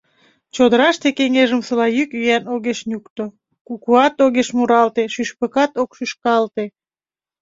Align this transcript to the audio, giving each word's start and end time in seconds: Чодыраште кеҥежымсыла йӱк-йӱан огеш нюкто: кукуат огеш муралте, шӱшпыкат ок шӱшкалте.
Чодыраште 0.55 1.07
кеҥежымсыла 1.17 1.87
йӱк-йӱан 1.97 2.43
огеш 2.53 2.79
нюкто: 2.89 3.25
кукуат 3.67 4.15
огеш 4.25 4.49
муралте, 4.57 5.03
шӱшпыкат 5.13 5.71
ок 5.81 5.89
шӱшкалте. 5.97 6.65